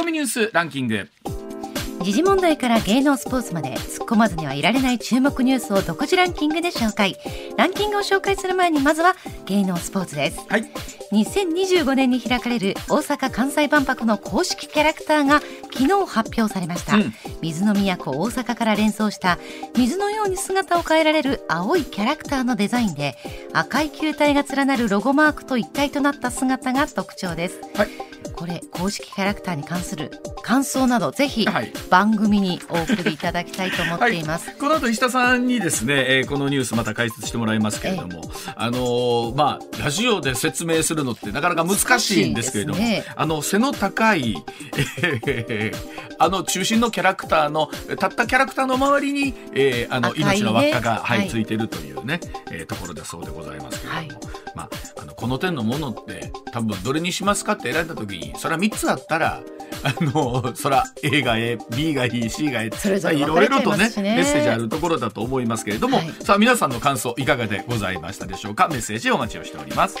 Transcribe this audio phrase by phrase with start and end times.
[0.00, 1.10] コミニュースランキング。
[2.02, 7.18] 時事問題から芸能スポーツまで突っ込まずにはいられない注目ニュースを独自ランキングで紹介。
[7.58, 10.64] ランキングを紹介する前にまずは芸能スポーツです、はい、
[11.12, 15.40] 2025年に開かれる大阪・関西万博の公式キャラクターが
[15.74, 19.38] 昨日発表されました、うん、水の都大阪から連想した
[19.76, 23.14] 水のように姿を変えられる青いキャラクターのデザインで
[23.52, 30.10] 赤い球体が連なるロゴマークと一体となった姿が特徴です、はいこれ公式キャラクターに関する
[30.42, 31.46] 感想などぜひ
[31.90, 38.22] 番組にお送りいただきたいと思っています、はい、この後石田さんにですね、えー、このニュースまた解説してもらいますけれども、
[38.56, 44.34] あのー、まあラジオで説明するのってなかなか難しいんですけれども、ね、あの背の高い、
[45.26, 45.74] えー、
[46.18, 47.66] あの中心のキャラクターの
[47.98, 52.20] たったキャラクターの周りに、えー、あの命の輪っかが、はい、ついているというね、
[52.50, 59.42] えー、ところだそうでございますけれども、はい、まあこの点のものって多分どれにしますかって選んだ時にそれは3つあったら
[59.82, 62.70] あのそら A が A B がいい C が A い
[63.20, 68.68] ろいろとねメッセージあるところだと思いますけれども、はい、さあ皆さんの感想いかがでございましたでしょうか？
[68.68, 69.96] メッセージお待ちをしております。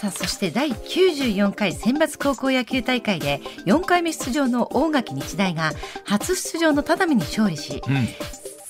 [0.00, 5.72] さあそして第94回選抜高校野球大会で4回目出場の大垣日大が
[6.04, 8.08] 初出場の只見に勝利し、うん。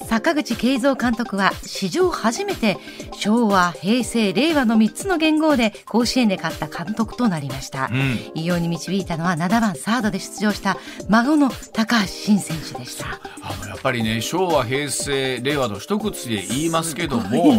[0.06, 2.78] 坂口慶三監督は史上初めて
[3.20, 7.88] 昭和、平成、令和の3つの元号で甲子園で勝った監督となりました。
[7.92, 13.20] うん、偉業に導いたのは7番サードで出場した孫の高橋新選手でした。
[13.42, 17.52] あのやっぱりね昭和、平成、令和の一口で言いますけども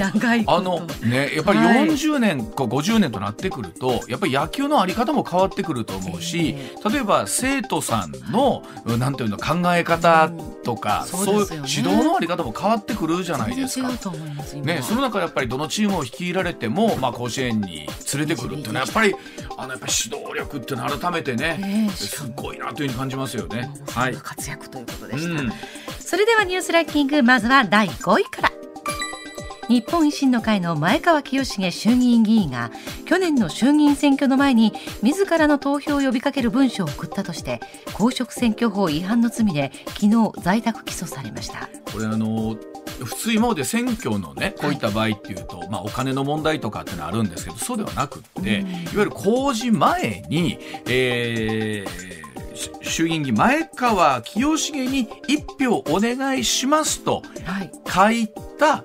[0.48, 6.56] あのねやっぱり40年、はい、50年となってくるとやっぱり野球のあり方も変わってくると思うし、
[6.92, 8.64] 例えば生徒さんの、
[8.98, 10.32] なんていうの考え方
[10.64, 13.90] とか、うん、そういう指導のあり方方も変わってくるじゃないですか。
[14.64, 19.14] ね、その中やっぱりどのチームを率いられても、まあ、甲子園に連れてくるっていうのはやっぱり
[19.58, 23.70] あのやっぱり指導力っていうのは改めてね、すごいなというふうに感じますよね。
[23.90, 25.52] はい、活躍ということでした、うん、
[26.00, 28.61] それではニュースランキングまずは第5位から。
[29.72, 32.72] 日本維新の会の前川清重衆議院議員が
[33.06, 37.62] 去年の衆議院選挙の前に自らの投票を呼びかける文書を送ったとして
[37.94, 41.70] 公職選挙法違反の罪で昨日在宅起訴されました。
[41.90, 42.58] これあの
[43.06, 57.24] 普通今まで選挙のねこういった場合っていうと、はい、まあ、お金の問題とかってのはあるんですけどそうではなくって、いわゆる公示前に、えー、衆議院議員前川清重に一票お願いしますと
[57.88, 58.28] 書い
[58.60, 58.84] た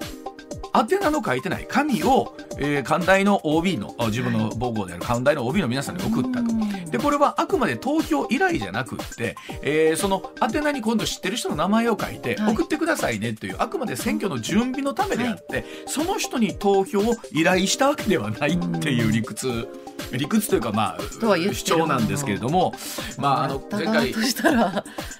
[0.76, 6.46] 宛名の書いてない紙を、えー、寛大の OB の自分の母校である寛大の OB の皆さんに送ったと。
[6.90, 19.68] でこれはあくまで投票依頼じゃなくって、えー、その宛名に今度知ってる人の名前を書いて送ってくださいねという、あくまで選挙の準備のためであって、その人に投票を依頼したわけではないっていう理屈。
[20.12, 22.74] 理屈というかまあ主張なんですけれども
[23.18, 24.14] まああの前回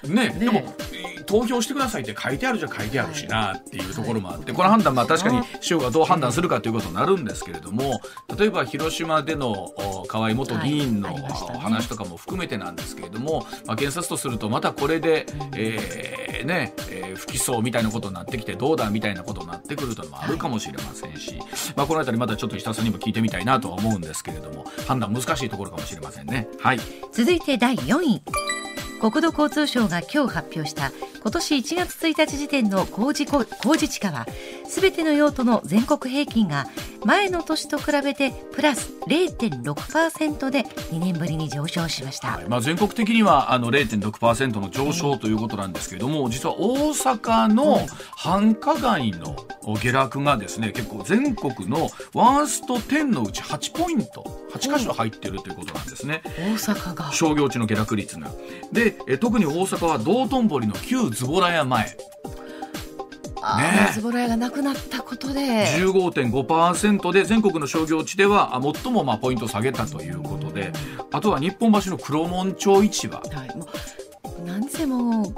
[0.03, 0.73] ねでも
[1.27, 8.01] 投票してくださいって書いてあるじゃ書いてあるしなっていうところもあって、この判断まあ確かに市長がどう判断するかということになるんですけれども
[8.37, 9.73] 例えば広島での
[10.07, 11.13] 河合元議員の
[11.59, 15.25] 話とかも含めてなんですけれども、まあ、検察とするとまたこれで、
[15.55, 21.37] えー、ね、えー、不起訴みたいなことになってきてどうだみたいなことになってくるともあるかもしれませんし、
[21.75, 26.47] まあ、この辺りまたちょっと久田さんにも聞いてみたいなとは思うんですけれども判断難しいところかもしれませんね。
[26.59, 26.79] はい、
[27.11, 28.21] 続いて第4位
[28.99, 33.45] 国土交通省が今日発表した今年1月1日時点の工事工
[33.75, 34.25] 事地価は
[34.67, 36.67] すべての用途の全国平均が
[37.05, 47.79] 前の年と比べてプラス0.6%で2年ぶりに上昇しました、はい、まあ、全国的にはあの0.6%の上昇ということなんですけれども、はい、実は大阪の
[48.15, 49.35] 繁華街の
[49.75, 54.23] 下落がですね結構全国のワースト10のうち8ポイント
[54.53, 57.11] 8箇所入ってるということなんですね、大阪が。
[57.11, 58.31] 商業地の下落率が。
[58.71, 61.97] でえ特に大阪は道頓堀の旧ズボラ屋前
[63.57, 65.65] ね、ズボラ屋がなくなったことで。
[65.77, 70.71] 15.5%で全国の商業地では最もまあポイント下げたということで。
[71.11, 73.67] あとは日本橋の黒門町市場、はい、も
[74.39, 75.33] うなんせも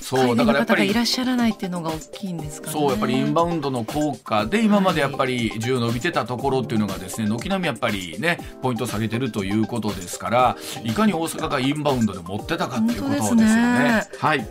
[0.00, 13.44] そうだからやっぱりいらっしゃらないっていうのが大きいんですか、ね、そうやっぱりインバウンドの効果で今までやっぱり需要伸びてたところっていうのがですね軒並みやっぱりねポイント下げてるということですからいかに大阪がインバウンドで持ってたかっていうことですよね。
[13.44, 14.08] ね。
[14.18, 14.46] はい。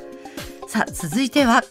[0.68, 1.62] さあ続いては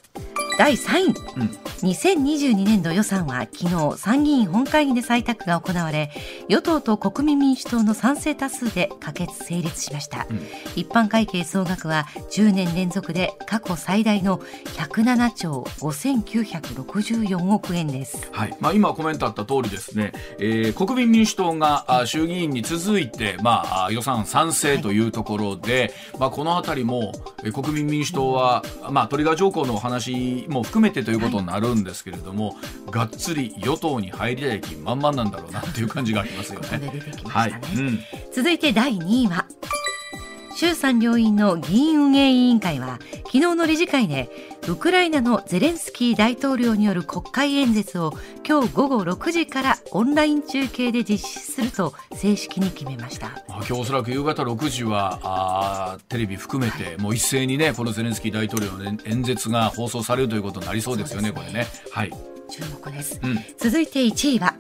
[0.61, 1.47] 第3位、うん、
[1.89, 6.11] 2022年度予算は昨日参議院本会議で採択が行われ
[6.49, 10.37] 与党と国民民主党の賛成多数で可決成立しました、うん、
[10.77, 14.37] 一般会計総額は10年連続で過去最大の
[14.77, 18.55] 107兆5964億円です、はい。
[18.61, 27.13] まあ、今コメントあった通りですね、えー、国民民主党が衆議院に続いて、まあ、予算賛成というところで、はい、まあ、このあたりも
[27.55, 32.55] 国民民主党は、まあ、トリガー条項のお話も含めてということになるんですけれども、は
[32.89, 36.79] い、がっつり与党に入りたい気満々なんだろうなっていう感じがありますよね。
[36.79, 36.93] ね、
[37.25, 37.53] はい。
[37.77, 37.99] うん、
[38.33, 39.47] 続いて第2位は
[40.55, 44.29] 衆参両院の議員運営委員会は昨日の理事会で
[44.71, 48.13] ウクライナのゼレンスキー大統領による国会演説を
[48.49, 53.43] 今日午後6時からオンライン中継で実施すると正式に決めました。
[53.49, 61.67] 今日おそらく夕方6時はあテレビ含めて、はい、もう一斉にねこのゼレンスキー大統領の演説が放送されるということになりそうですよね、ね、これね。
[61.91, 62.13] はい。
[62.49, 64.55] 注目です、うん、続いて1位は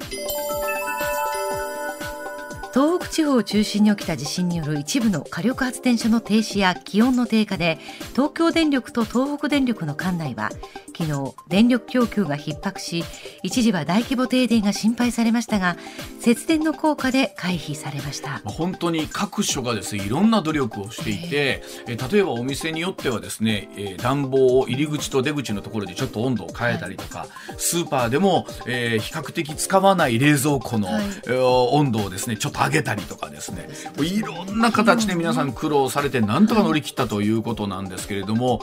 [3.10, 7.78] 地方を中心に起きた地震による一部の火力発電所の停止や気温の低下で
[8.12, 10.50] 東京電力と東北電力の管内は
[10.96, 13.04] 昨日電力供給が逼迫し
[13.42, 15.76] 一時は大規模停電が心配されましたが
[16.20, 18.42] 節電の効果で回避されました。
[18.44, 33.69] 本当に各所がですねいろんな努力をしていて、えー、例えばお店によってはですね、えー、暖房を入り口と出口のところでちょっと温度を変えたりとか、はい、スーパーでも、えー、比較的使わない冷蔵庫の、はい、えー、温度をですねちょっと上げたりとかですね
[33.99, 38.62] いろんな形で皆さん苦労されてなんとか乗り切ったということなんですけれども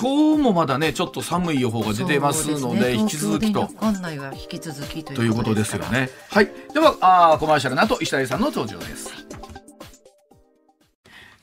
[0.00, 3.68] 今日もまだねちょっと寒い予報が出てますので、ね、引き続きと。
[3.68, 6.10] 管内は引き続きということですよね。
[6.30, 6.50] はい。
[6.72, 9.43] ではあコマーシャルの後石谷さんの登場です。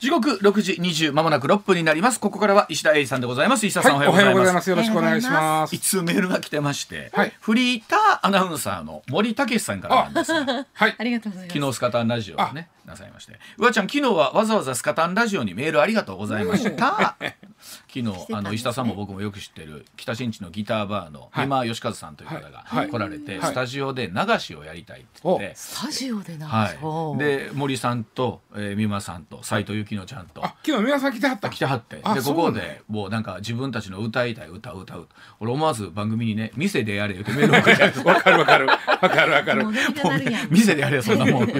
[0.01, 2.19] 時刻六時二十まもなく六分になります。
[2.19, 3.68] ここからは石田英さんでございます。
[3.68, 4.68] 石田さん、はい、おはようございます。
[4.71, 5.75] よろしくお願いします。
[5.75, 11.59] いつメールが来てまして、はい、フリーターアナウンサーの森武さんからなんですが、はい、ありがとうございます。
[11.59, 17.16] 昨日スカタンラジオねなさいまして、うわちゃん昨日はわざわざスカタンラジオにメールありがとうございました。
[17.88, 31.50] 昨日あの石田さんも僕もよく知ってる北新地のギターバーの三馬義和さんという方が来られて、スタジオで流しをやりたいって言って、スタジオで流し、はい、で森さんと、え馬さんと斎藤由貴乃ちゃんと、あ昨日三馬さん来てはった。
[31.50, 31.98] 来てはって。
[31.98, 35.07] でここでもうなんか自分たちの歌いたい歌を歌う
[35.39, 37.81] 俺思わず番組にね店でやれ言ってメール送って。
[38.10, 38.68] わかるわかる。
[38.68, 39.63] わかるわかる。
[39.66, 41.48] もう、ね、店でやれそんなもん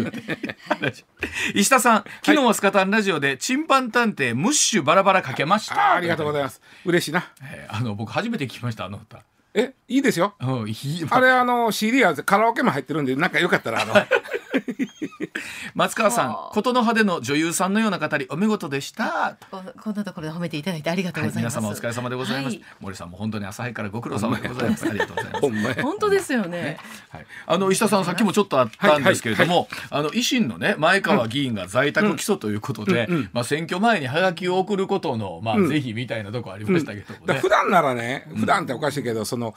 [1.56, 5.94] 石田さん昨日はスカタンラジオでチンパン探偵ムッシュバラバラかけました。
[5.94, 6.62] ありがとうございます。
[6.86, 9.24] 嬉しいな、えー、あの僕初めて聞きましたあの歌。
[9.54, 10.76] えいいですよ、うん、
[11.10, 13.94] あれあの CD はカラオケも入ってるんでなんかよかったらあの
[15.76, 19.38] 松川さん琴の葉での女優さんのような語りお見事でした。
[19.82, 24.88] こんなところで褒めていただいてありがとうございます、はい、皆様お疲れ様でございます、はい、森さんも本当に朝早からご苦労様でございます。
[24.88, 25.82] ありがとうございます。
[25.82, 26.78] 本当ですよね、ね、
[27.10, 39.54] はい、あの石田さんさっきもちょっとあったんですけれども、あの維新のね前川議員が在宅起訴ということで、うん、まあ選挙前にハガキを送ることのまあ是非みたいなとこありましたけどもね、普段ならね普段っておかしいけどその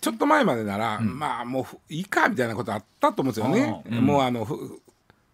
[0.00, 3.82] ちょっと前までなら、まあもういいかみたいなことあったと思うんですよね。
[4.00, 4.46] もうあの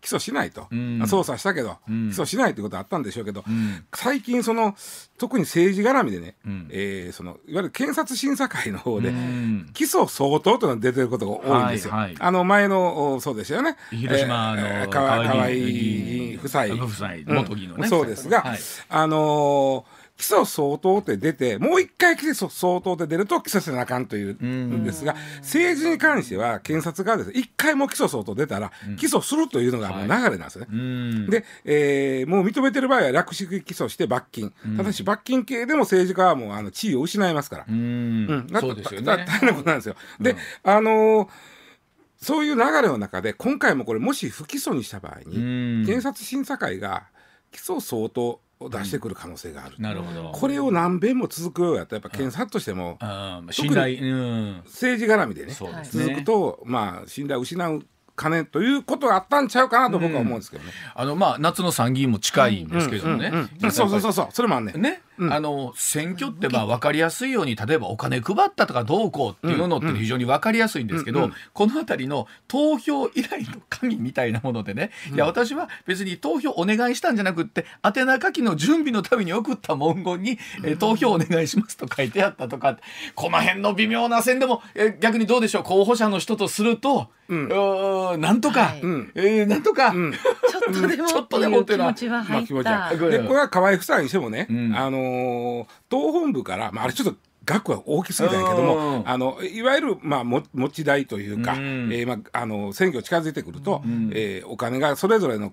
[0.02, 4.74] 起訴しないと、うん、捜査したけど、うん、起訴しないということはあったんでしょうけど、うん、最近その
[5.16, 9.12] 特に政治絡みでね、うん、えー、そのいわゆる検察審査会の方で、
[9.74, 11.94] 起訴相当というのが出てることが多いんですよ。
[11.94, 13.76] はいはい、あの前のそうでしたよね。
[13.90, 15.20] 広島の、えー、河合
[16.40, 16.84] 夫妻。
[16.84, 18.58] 夫妻元議のね、そうですが、はい、
[18.88, 30.66] あのー起訴相当って出て、もう一回起訴相当って出ると起訴せなあかんというんですが、政治に関しては検察がですね、一回も起訴相当出たら、起訴するというのがもう流れなんですね。
[30.68, 34.52] はい、で、えー、もう認めてる場合は略式起訴して罰金。
[34.76, 37.64] ただし罰金系でも政治家はもうあの地位を失いますから。
[37.68, 38.46] うん。
[38.60, 39.06] そうですよね。
[39.06, 39.96] 大変なことなんですよ。
[40.20, 41.28] で、あのー
[42.22, 47.02] そういう流れの中で、今回もこれ、もし不起訴にした場合に、検察審査会が
[47.50, 50.30] 起訴相当を出してくる可能性がある、なるほど。
[50.32, 52.98] これを何遍も続くようやったらやっぱ検察としても、
[53.50, 53.98] 信頼、
[54.64, 55.52] 政治絡みでね。
[55.52, 57.82] 続くと、まあ信頼を失う
[58.22, 60.70] 金ということがあったんちゃうかなと僕は思うんですけどね。
[60.94, 63.32] あのまあ夏の参議院も近いんですけどね。
[63.70, 64.28] そうそうそうそう。
[64.30, 64.72] それもあんね。
[64.74, 82.78] ね、うん、あの選挙ってまあ分かりやすいように例えばお金配ったとかどうこうっていうのって非常に分かりやすいんですけど、この辺りの投票依頼の紙みたいなものでね、いや私は別に投票お願いしたんじゃなくって宛名書きの準備のために送った文言に、え投票お願いしますと書いてあったとか
[83.14, 88.80] この辺の微妙な線でも、え逆にどうでしょう候補者の人とすると、うん、なんとか、はい、
[89.14, 93.48] えー、なんとか、うん、ちょっとでもちょっとでもっていうのは気持ちは入った、まあ、でこれは。
[93.48, 101.92] 河合夫妻にしてもね、あのー、党本部から、まあ、あれちょっと額は大きすぎたんやけども、あのいわゆる、まあ、も持ち代というか、うん。
[101.92, 105.52] えーまあ、あの選挙近づいてくると、えーお金がそれぞれの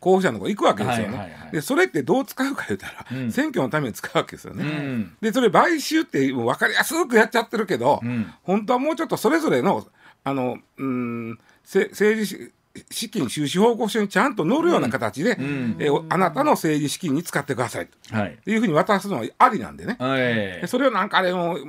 [0.00, 3.32] 候補者のとこ行くわけですよね、はいはいはいでそれってどう使うか言ったら、うん。
[3.32, 4.64] 選挙のために使うわけですよね。
[4.64, 5.16] うん。
[5.20, 8.32] でそれ買収ってもう分かりやすくやっちゃってるけど、うん。
[8.42, 9.86] 本当はもうちょっとそれぞれの
[10.26, 12.52] あのうんせ政治し
[12.90, 15.76] 資金収支報告書にちゃんと載るような形で、ん。
[15.78, 18.16] えーあなたの政治資金に使ってくださいと。
[18.16, 18.38] はい。
[18.44, 19.96] いうふうに渡すのはありなんでね。
[19.98, 20.20] はい。
[20.20, 21.64] でそれをなんかあれもそ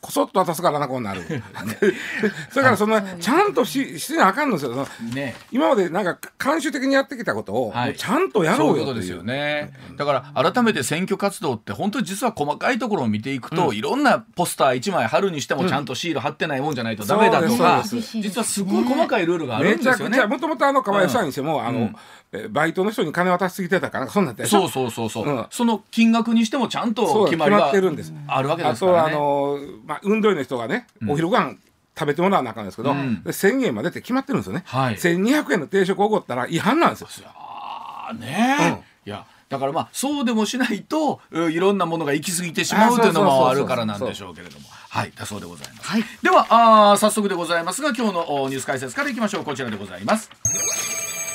[0.00, 1.26] こそっと渡すからなこうなる。
[1.28, 1.42] で
[2.50, 4.86] それからそのちゃんとししなあかんのですよ。
[5.14, 5.36] ね。
[5.52, 7.96] 今までなんか慣習的にやってきたことを、はい。
[7.96, 9.00] ちゃんとやろうよという。
[9.00, 9.72] ですよね。
[9.96, 18.28] だから改めて選挙活動って本当に実は細かいところを見ていくと、いろんなポスター1枚貼るにしてもちゃんとシール貼ってないもんじゃないとダメだとか、そうですそうです。
[18.28, 19.98] 実はすごい細かいルールがあるめんですよね。
[19.98, 20.26] ちゃくちゃ。
[20.26, 21.96] もともとあの河合さんにしても、あのうん。
[22.32, 25.30] えバイトの人に金渡しすぎてたからそんなそうそうそうそう、う。
[25.32, 25.46] ん。
[25.50, 28.12] その金額にしてもちゃんと決まりがってるんです。
[28.28, 29.14] あるわけであとあすからね。
[29.14, 31.56] の、まあ、運動員の人がね、お昼ご飯
[31.98, 33.22] 食べてもらわなあかんですけど、うん。
[33.22, 34.94] で1000円までって決まってるんですよね、はい。
[34.96, 37.08] 1200円の定食をおごったら違反なんですよ。
[37.34, 44.66] あーねえ、いやだからまあそうでもしないとういろんなものが行き過ぎてしまうというのもあるからなんでしょうけれども。
[44.68, 45.12] はい。
[45.14, 46.04] だそうでございます、はい。
[46.22, 46.46] では
[46.90, 49.44] あー早速でございますが今日のおニュース解説からいきましょう。
[49.44, 50.30] こちらでございます。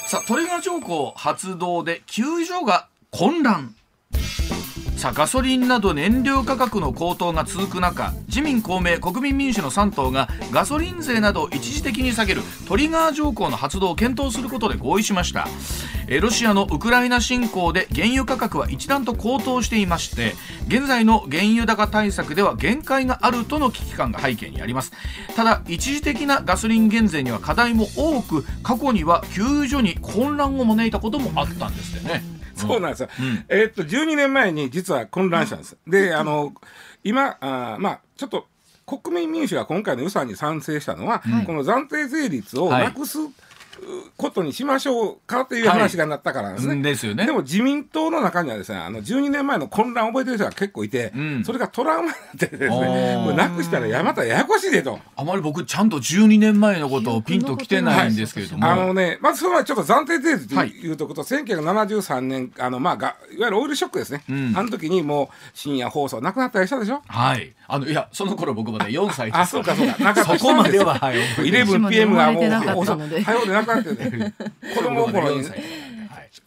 [0.07, 3.75] さあトリガー条項発動で救助が混乱
[4.97, 15.47] さあガソリンなど燃料価格の高騰が続く中自民公明国民民主の3党がガソリン税などを一時的に下げるトリガー条項の発動を検討することで合意しました。
[16.07, 20.35] えロシアのウクライナ侵攻で原油価格は一段と高騰していまして
[20.67, 24.93] 現在の原油高対策では限界があるとの危機感が背景にあります。
[25.35, 32.34] ただ一時的なガソリン減税には課題も多く過去には救助に混乱を招いたこともあったんですってね。
[32.59, 33.45] そうなんですよ、ん。
[33.49, 36.53] えーっと12年前に実は混乱したんです、であの
[37.03, 38.47] 今あーまあちょっと
[38.85, 43.29] 国民民主が今回の予算に賛成したのは、この暫定税率をなくすう
[44.17, 46.81] ことにしましょうかという話がなったからですね。
[46.81, 47.25] ですよね。
[47.25, 51.43] でも自民党の中にはですねあの12年前の混乱を覚えてる人が結構いて、うん。
[51.43, 54.99] それがトラウマになってですねこれなくしたらやまたややこしいでと。
[55.15, 60.71] あまり僕ちゃんと12年前のことをピンときてないんですけれども、あのね、まずその前にちょっと暫定税率はい。
[60.71, 64.53] というとこと、1973年、あのまあが、いわゆるオイルショックですね、うん。
[64.55, 67.01] あの時にもう深夜放送なくなったりしたでしょ？
[67.07, 71.17] はいあのいやその頃僕まだ4歳ですあ、そうかそうか、なかったりそこまでは、したんはい、
[71.51, 73.21] ですよ 11PM がもう私もね生まれてなかった遅ので。
[73.25, 74.33] 早うでなくなってね、
[74.75, 75.39] 子供の頃に。
[75.39, 75.84] 4歳はい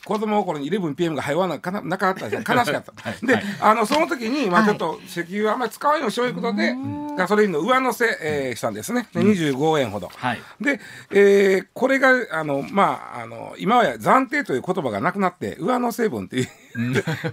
[0.04, 2.92] 子供の頃に 11PM が早わなかななかったですよ悲しかった。
[3.10, 3.26] はい。
[3.26, 3.44] で、はい。
[3.60, 4.68] あのその時にまあはい。
[4.68, 6.74] ちょっと石油あんまり使わないようにしようということで、
[7.16, 9.08] ガソリンの上乗せ、えーしたんですね。
[9.12, 10.08] で25円ほど。
[10.14, 10.40] はい。
[10.60, 10.80] で、
[11.10, 16.48] えーこれがあのまああの今はや暫定という言葉がなくなって上乗せ分っていう、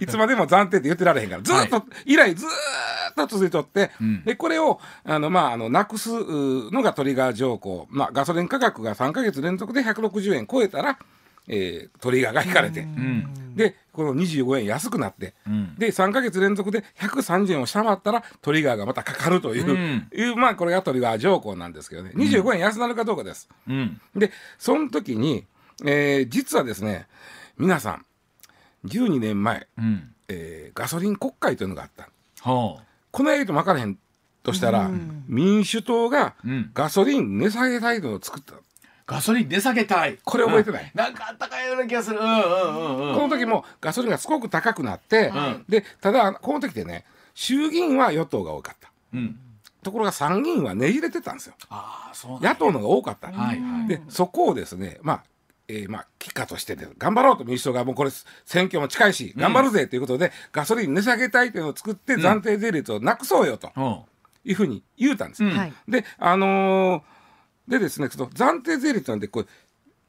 [0.00, 4.24] いつまでも暫定って言ってられへんからずっと、以来ずーっと続いとって、ん。
[4.24, 10.98] でこれをあのまああのなくすうのがトリガー条項、まあガソリン価格が3か月連続で160円超えたら、
[11.48, 12.80] えートリガーが引かれて。
[12.80, 13.54] うん。
[13.56, 15.74] でこの25円安くなって、うん。
[15.76, 20.08] で3か月連続で130円を下回ったらトリガーがまたかかるという,、うん。
[20.14, 22.10] いうまあこれがトリガー条項なんですけどね。
[22.14, 23.48] 25円安なるかどうかです。
[23.68, 24.00] うん。
[24.14, 25.44] でその時に、
[25.84, 27.06] えー実はですね
[27.56, 28.04] 皆さん
[28.86, 30.10] 12年前、うん。
[30.28, 32.08] えーガソリン国会というのがあった。
[32.42, 33.96] はこの間と分からへん
[34.42, 34.90] としたら、
[35.26, 36.70] 民主党がうん。
[36.74, 38.54] ガソリン値下げ態度を作った
[39.06, 40.18] ガソリン値下げたい。
[40.24, 40.92] これ覚えてない？
[40.94, 41.00] うん。
[41.00, 42.18] なんかあったかいような気がする。
[42.18, 43.14] うんうんうんうん。
[43.14, 45.64] この時もガソリンがすごく高くなって、ん。
[45.68, 48.90] でただこの時でね衆議院は与党が多かった。
[49.14, 49.38] うん。
[49.82, 51.54] ところが参議院はねじれてたんですよ。
[51.70, 52.48] ああそうなんだ。
[52.50, 53.88] 野党のが多かった、はいはい。
[53.88, 55.22] でそこをですねまあ
[55.68, 58.10] えーまあ、結果としてで頑張ろうと民主党がもうこれ
[58.44, 63.98] 選挙も近いし頑張るぜということで、ガソリン値下げたいというのを作って暫定税率をなくそうよとうん。
[64.44, 65.44] いうふうに言うたんです。
[65.44, 65.50] うん。
[65.50, 65.72] はい。
[65.88, 67.02] であのー
[67.68, 69.46] でですねその暫定税率なんでこれ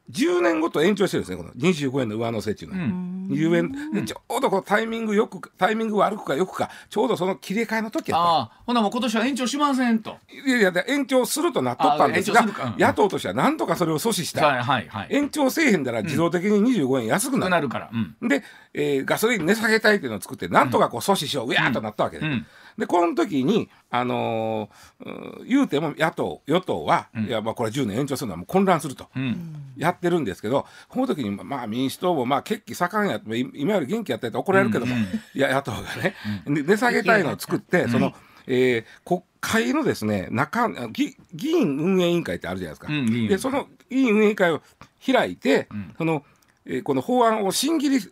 [0.09, 2.85] 10年ごと延長してるんですねこの25円の上乗せっていうのは。
[2.85, 3.27] うん。
[3.29, 8.23] 20円でちょうどこのタイミングよくタイミング悪くかよくかちょうどその切り替えの時やった。
[8.23, 10.15] ああほなもう今年は延長しませんと。
[10.45, 12.51] いやいやで延長するとなっとったんですがうん。
[12.77, 14.47] 野党としてはなんとかそれを阻止した。
[14.47, 15.07] はいはいはい。
[15.09, 17.89] 延長せえへんだら自動的に25円安くなる、なるから。
[17.91, 18.29] うん。
[18.29, 22.45] で、えーガソリン値下げたいっていうのを作ってなんとかこう阻止しよう、うやーっとなったわけで、うん
[22.77, 29.07] でこの時に、あのーうん言うても野党与党は、いやまあこれ10年延長するのはもう混乱すると。
[29.15, 29.55] うん。
[29.77, 35.01] やってるんですけど、この時にまあ民主党もまあ決起盛んやって、い今より元気やったやつ怒られるけども、うん。
[35.01, 36.15] うんいや野党がね、
[36.45, 38.13] で値下げたいのを作って、その、
[38.47, 42.87] えー国会のですね中議議員運営委員会ってあるじゃないですか。
[42.91, 44.61] うんでその議員運営委員会を
[45.05, 45.95] 開いて、ん。
[45.97, 46.23] その、
[46.65, 48.11] えーこの法案を審議し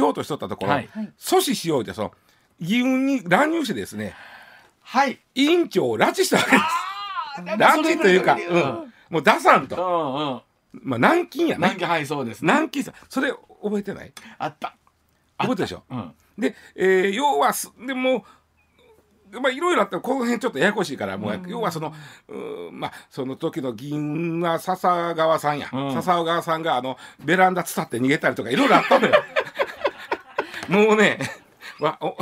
[0.00, 0.88] ようとしとったところ、はい。
[1.18, 2.12] 阻止しようってその
[2.60, 4.14] 議運に乱入してですね
[4.82, 5.18] はい。
[5.34, 6.62] 委員長を拉致したわけです。
[7.42, 9.76] 拉拉致というか、うんうん、もう出さんうと。
[9.76, 10.88] んうん。
[10.90, 11.68] まあ、軟禁やね。
[11.68, 12.52] なんかはいそうですね。
[12.52, 12.92] 軟禁さ。
[13.08, 13.32] それ
[13.62, 14.12] 覚えてない？
[14.38, 14.76] あった。
[15.38, 15.82] 覚えてるでしょ？
[15.90, 16.12] うん。
[16.38, 18.24] で、えー要はす、でも、
[19.32, 21.92] まあ、いろいろあってこの辺ちょっとややこしいからもう、要はその
[22.28, 25.92] うーまあその時の議員は笹川さんや、うん。
[25.94, 29.14] 笹川さんがあのベランダ伝って逃げたりとかいろいろあったのよ。
[30.68, 31.18] もうね
[31.80, 32.16] わお。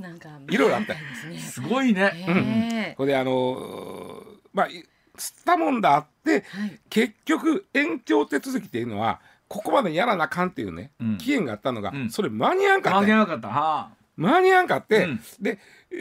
[0.00, 0.94] なんかいろいろあった。
[1.38, 2.94] すごいね。
[2.96, 4.22] これであの
[4.52, 4.84] まあい
[5.16, 6.80] 吸ったもんだあってはい。
[6.90, 11.18] 結局延長手続きっていうのはここまでやらなあかんっていうね、うん。
[11.18, 12.10] 期限があったのが、うん。
[12.10, 13.00] それ間に合わんかった。
[13.00, 13.48] 間に合わなかった。
[13.48, 15.20] は間に合わんかって、うん。
[15.40, 15.58] で、
[15.90, 15.96] え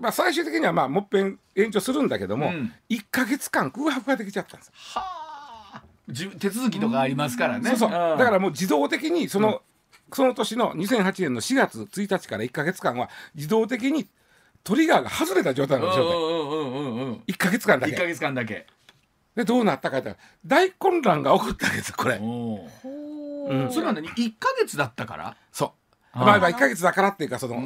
[0.00, 2.72] ーまあ、最終的にはまあもっぺん延長するんだけども、うん。
[2.88, 9.62] 1か月間空白ができちゃったんですよ、あじ手続きとかありますからねそうそう、んだからもう自動的にその、
[10.12, 14.08] その年の2008年の4月1日から1か月間は自動的に
[14.64, 18.66] トリガーが外れた状態うんなんですよ、うんうんうんうん1か月間だ1ヶけ月間だけ。
[19.34, 22.16] でどうなったかって大混乱が起こったわけですよこれ。
[22.16, 22.22] う
[23.54, 23.66] ん。
[23.68, 25.36] うそれは何？1ヶ月だったから？
[25.52, 25.66] そ
[26.14, 26.18] う。
[26.18, 27.56] まあまあ1か月だからっていうかその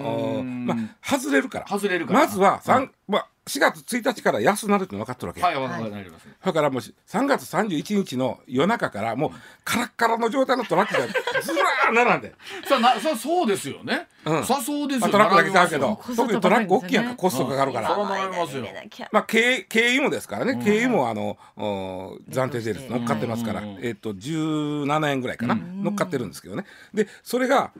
[0.44, 1.66] まあ外れるから。
[1.66, 2.20] 外れるから。
[2.20, 2.90] まずは、三うん。
[3.08, 6.28] まあ、4月1日から安くなるって分かってるわけ、はいわかります。
[6.42, 9.30] だからもう3月31日の夜中からもう
[9.64, 11.06] カラッカラの状態のトラックが
[11.42, 12.34] ずらー並んで、
[12.66, 14.08] さあなさそうですよね。
[14.24, 14.44] うん。
[14.44, 15.00] さそうですよ。
[15.00, 18.04] まあ、トラックだけちゃうけど特にトラック大きいやんかコストかかるから、う。
[18.04, 18.66] んますよ。
[19.12, 20.64] まあ経経由もですからね、うん。
[20.64, 23.78] 経由もあのお暫定税率乗っかってますから、うん。
[23.82, 25.84] えっ、と17円ぐらいかな、うん。
[25.84, 26.64] 乗っかってるんですけどね。
[26.94, 27.72] でそれが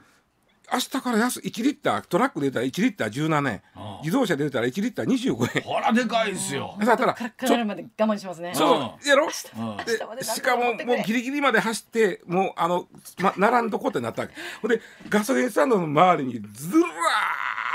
[0.71, 3.61] 明日から安1リッタートラックで出たら1リッター17円。
[3.75, 3.99] ああ。
[4.03, 5.63] 自動車で出たら1リッター25円。
[5.63, 6.75] ほらでかいですよ。
[6.79, 8.51] だったらカラッカラになるまで我慢しますね。
[8.53, 9.29] そうやろ？
[9.29, 12.87] しかももうギリギリまで走ってもうあの、
[13.19, 14.33] ま、並んどこってなったわけ。
[14.61, 16.87] ほんでガソリンスタンドの周りにずら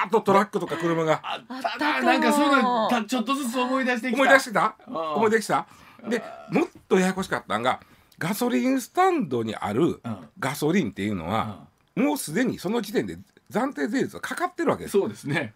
[0.05, 1.21] ーっとトラックとか車が。
[1.23, 2.03] あったな。
[2.03, 4.17] なんかそういうのたちょっとずつ思い出してきた。
[4.17, 4.77] 思い出してた？
[4.87, 5.67] うん思い出した？
[6.09, 7.81] でもっとややこしかったんが
[8.19, 10.17] ガソリンスタンドにあるうん。
[10.39, 11.69] ガソリンっていうのは、
[12.01, 13.19] もうすでにその時点で
[13.51, 14.93] 暫定税率がかかってるわけです。
[14.93, 15.55] そうですね。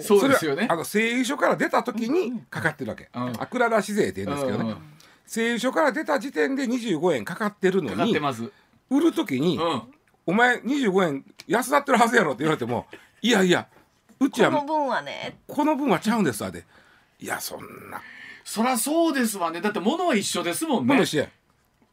[0.00, 0.66] そうですよね。
[0.68, 3.32] あの製油所から出た時にかかってるわけ、うん。
[3.38, 4.74] あ蔵出し税って言うんですけどね、
[5.26, 8.50] 製油所から出た時点で25円かかってるのかかっにてます。
[8.90, 9.82] 売る時に、うん。
[10.26, 12.86] お前25円安なってるはずやろって言われても
[13.22, 13.68] いやいや
[14.18, 15.38] うちはこの分はね。
[15.46, 16.64] この分はちゃうんですわで。
[17.20, 18.02] いやそんな。
[18.44, 19.60] そらそうですわね。
[19.60, 20.94] だって物は一緒ですもんね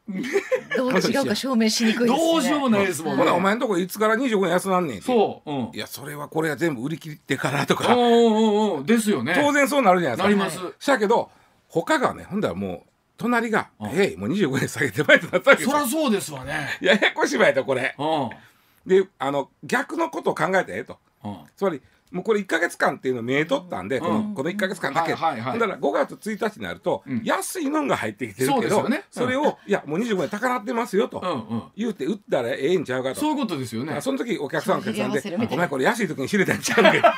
[0.76, 2.32] どう違うか証明しにくいですね。
[2.32, 3.22] どうしようもないですもんね。
[3.22, 5.06] ほらお前んとこいつから25円安なんねんって。
[5.06, 5.50] そう。
[5.50, 5.70] うん。
[5.72, 8.86] いやそれはこれは全部売り切ってからとうかんうんうん。
[8.86, 9.34] ですよね。
[9.34, 10.64] 当然そうなるじゃないなりですか。
[10.64, 10.84] ます。
[10.84, 11.30] しやけど
[11.68, 16.78] 他がねほんだらもう隣が「うんえいもう25円下げてまいってなったわけですよそらそうですわね。
[16.82, 17.94] ややこしばやとこれ。
[17.98, 18.30] うん。
[18.86, 20.98] であの逆のことを考えてええと。
[21.24, 21.36] うん。
[21.56, 21.80] つまり
[22.14, 24.34] もうこれ1か月間っていうの見えとったんで、このうん。
[24.34, 27.22] この1か月間だけ、はいはいだら5月1日になると、うん。
[27.24, 33.20] 安いのが入ってきてるけどそれを、いやもう25円高なってますよと、言うて売ったらええんちゃうかと。
[33.20, 34.00] そういうことですよね。
[34.00, 35.62] その時お客さんお客さんでそうやり合わせるみ「たいな。
[35.64, 37.08] お前これ安い時に知れたんちゃうけど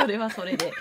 [0.00, 0.72] それはそれで。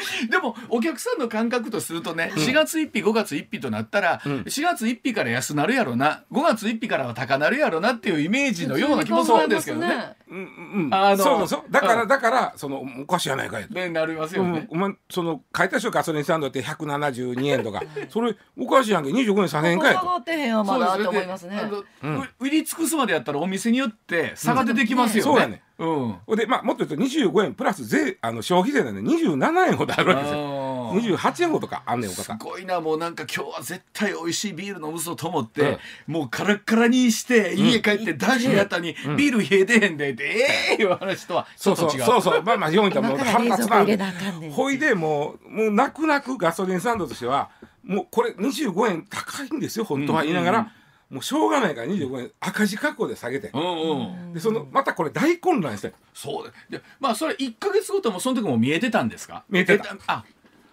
[0.30, 4.32] でもお客さんの感覚とするとね、4月1日5月1日となったら、うん。
[4.42, 10.16] 4月1日から安なるやろな5月1日からは高なるやろなっていうイメージのような気もするんですけどね。
[10.28, 10.94] うんうんうん。
[10.94, 11.62] あのそうそう。
[11.70, 12.08] だから、うん。
[12.08, 13.74] だからそのおかしいやないかいと。
[13.74, 14.68] でなりますよね。
[14.70, 14.78] うん。
[14.78, 20.00] お前その買いた人ガソリンスタンドって172円とかそれおかしいやんけ25円3円かいと。
[20.00, 21.56] 下がってへんわまだそうですと思いますね。
[21.56, 22.20] であのうん。
[22.20, 26.36] う売り尽くすまでやったらお店によって差が出てきますようやねうん。
[26.36, 30.38] でまあもっと言うと25円プラス税あの消費税なんで27円ほどあるわけですよ。
[30.38, 31.16] あー。
[31.16, 39.16] 28円ほどかあんねんおす方ごいなもうなんか今日は絶対美味しいビール飲むぞと思って、もうカラッカラにして家帰って出してやったに、うん。
[39.16, 40.82] ビール冷えてへんでって、ええ。
[40.82, 42.04] いう話とはちょそうっと違う。
[42.04, 44.12] そうそうそうまあまあ4位ともう今から冷蔵庫入れな
[44.52, 47.50] ほいでもうもう泣く泣くガソリンスタンドとしては
[47.84, 50.72] もうこれ25円高いんですよ本当は言いながら、うんうん
[51.10, 54.32] もうしょうがないから25円赤字覚悟で下げて、うんうん。
[54.32, 55.92] でそのまたこれ大混乱して。
[56.14, 56.46] そう。
[56.46, 56.52] だ。
[56.70, 59.42] で、まあそれ一ヶ月ごともその時も見えてたんですか？
[59.48, 59.96] 見えてた。
[60.06, 60.24] あ、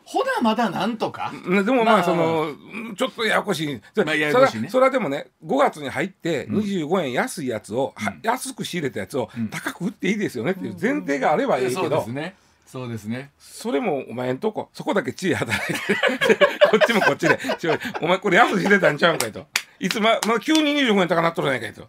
[0.03, 1.33] ほなまだなんとか？
[1.45, 1.99] うんでもままあ。
[2.01, 4.69] あその、うんちょっとややこしい、それまあややこしいね。
[4.69, 9.47] それはでもね5月に入って25円安いやつを、は安く仕入れたやつをうん。
[9.49, 12.35] 高く売っていいですよねっていう前提があればいいけそうど、ですね。
[12.67, 13.31] そうですね。
[13.39, 15.95] それもお前んとこそこだけ知恵働いて
[16.69, 17.39] こっちもこっちで。
[17.57, 19.45] ちょお前これ安く仕入れたんちゃうんかいと
[19.79, 21.87] いつま、まあ、急に25円高なっとるやないかいと。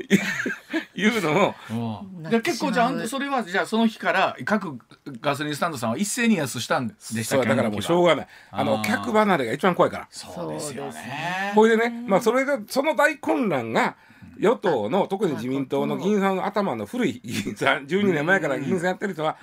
[0.94, 2.22] いうのをうん。
[2.22, 4.78] なってで結構じゃあそれはじゃあその日から各
[5.20, 7.24] ガソリンスタンドさんは一斉に安したんでしたっけ？
[7.24, 8.26] そうだからもうしょうがない。
[8.50, 10.06] あの客離れが一番怖いから。
[10.10, 11.52] そうですよね。
[11.54, 13.96] ほいでね、まあ、それでその大混乱が
[14.38, 19.36] 与党の特に自民党の議員さんの頭の古い議員さん12年前から議員さんやってる人は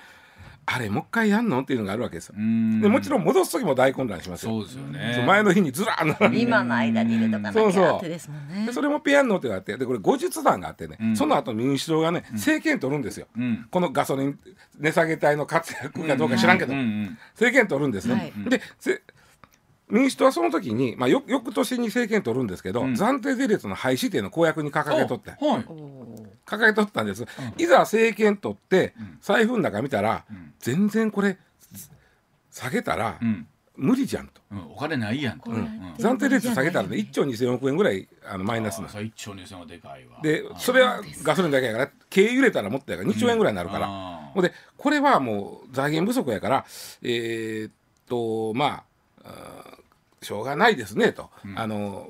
[0.70, 1.62] あれもう一回やんの？
[1.62, 2.34] っていうのがあるわけですよ。
[2.36, 2.82] うん。
[2.82, 4.52] でもちろん戻す時も大混乱しますよ。
[4.52, 5.24] そうですよね。
[5.26, 6.38] 前の日にずらー並ん。
[6.38, 8.66] で今の間に入れとかなきそうそうゃってですもんね。
[8.66, 11.16] でそれもペアンノってがあってでこれ後日談があってね、うん。
[11.16, 13.66] その後民主党がね政権取るんですよ、うん。
[13.70, 14.38] このガソリン
[14.78, 18.50] 値下げ隊の活躍かどうか知らんけど、うんうん政権取るんですね、はい。
[18.50, 19.00] でせ
[19.90, 22.92] 民主党はその時に、まあ、よ翌年に政権取るんですけど、うん。
[22.92, 25.30] 暫定税率の廃止っていうのを公約に掲げとって。
[25.30, 25.64] あはい
[26.48, 30.54] 掲げとったんです、いざ政権取って財布の中見たら、ん。
[30.58, 31.36] 全然これ
[32.50, 33.46] 下げたらうん。
[33.80, 34.72] 無理じゃんと、うん。
[34.72, 35.52] お金ないやんと。
[35.52, 38.88] 暫定率下げたらね1兆2000億円ぐらいあのマイナスな。
[38.88, 40.20] あー1兆2000はでかいわ。
[40.20, 43.86] でそれはガソリンだけやから軽油入れたらもっとやから2兆円ぐらいになるから、
[44.34, 46.64] ほんでこれはもう財源不足やから
[47.02, 47.72] えーっ
[48.08, 48.82] とま
[49.24, 49.78] あ
[50.22, 52.08] しょうがないですねと、あの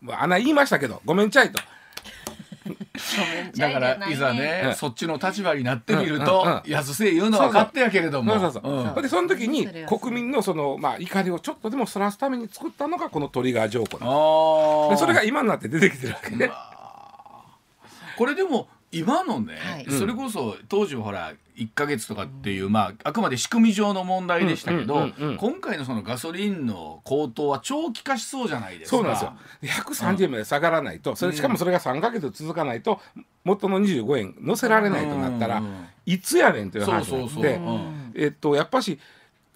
[0.00, 1.60] まあ穴言いましたけどごめんちゃいと
[3.56, 4.74] だからいざね、うん。
[4.74, 6.24] そっちの立場になってみるうん。
[6.24, 8.32] と、安せ言うのは勝手やけれども。
[9.02, 14.06] でその時に国民のその、まあ、怒りをちょっとでもそらすために作ったのがこのトリガー条項な
[14.88, 16.50] んでそれが今になって出てきてるわけね。
[18.16, 28.96] これでも今のね、はいそれこそ当時はほら1か月とかっていう、まああくまで仕組み上の問題でしたけど、うんうんうんうん今回のそのガソリンの高騰は長期化しそうじゃないですか。
[28.96, 29.32] そうなんですよ。
[29.60, 33.00] で130円まで下がらないと、それしかもそれが3か月続かないと、
[33.44, 37.42] 元の25円乗せられないとなったら、うんうんうんいつやねんというそう話そうそう。
[37.44, 38.98] で、うんえっと、やっぱし、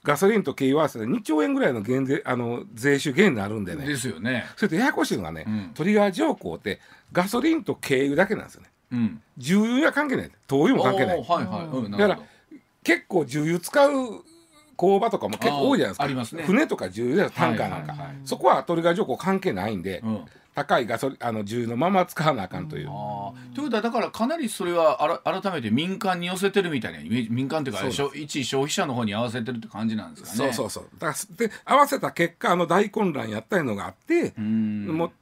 [0.04, 4.46] ガソリンと軽油合わせて2兆円ぐらいの減税あの税収減になるんでね、ですよね。
[4.54, 6.80] それとややこしいのがね、うんトリガー条項って、
[7.12, 8.68] ガソリンと軽油だけなんですよね。
[8.92, 9.22] うん。
[9.36, 11.76] 重油は関係ない、灯油も関係ないはいはい。
[11.76, 12.20] うん、なだから。
[12.82, 14.24] 結構重油使う
[14.76, 16.04] 工場とかも結構多いじゃないですか。
[16.04, 22.88] ありますね船とか重油でタンカーなんか、はいはいはいそこはトリガー条項関係ないんで、うん高いガソリンあの重油のまま使わなあかんという。
[22.88, 30.36] あーということはだからかなりそれはあら改めて民間に寄せてるみたいなイメージ民間っていうか一消費者の方に合わせてるって感じなんですかね。
[30.36, 35.12] そうそうそうだからで合わせた結果あの大混乱やったのがあって、うんもう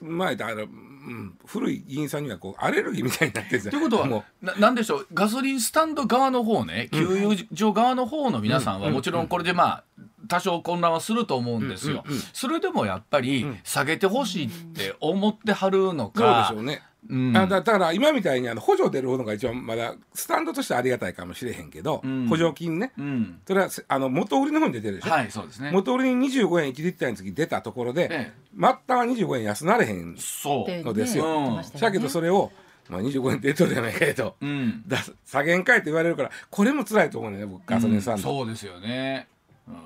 [0.00, 5.06] 前だから、うん、古い議員さんにはこうアレルギーみたいになってるんですよということもはななんでしょう？
[5.14, 9.84] ガソリンスタンド側の方ね給油所側の方の皆さんはもちろんこれでまあ
[10.28, 12.04] 多少混乱はすると思うんですよ。
[12.32, 16.82] それでもやっぱり下げてほしいって思ってはるのうそうでかしょうね。
[17.08, 17.36] うん。
[17.36, 22.26] あだだから今みたいにあの補助出るのが一番まだスタンドとしてはありがたいかもしれへんけど、うん。
[22.28, 22.92] 補助金ね。
[22.98, 23.40] うん。
[23.46, 25.70] それはせあの元売りの方に出てるでしょ、はいそうですね。
[25.70, 28.32] 元売りに25円1リッターにつき出たところで、ええ。
[28.56, 30.84] 末端は25円安なれへんそう。
[30.84, 31.24] のですよ。
[31.26, 32.50] うんだけどそれを、
[32.88, 34.82] まあ、25円出とるやないかいと、うん。
[34.86, 39.28] だ下げんかいって言われるからこれも辛いと思うね僕ガソリンスタンド、そうですよね。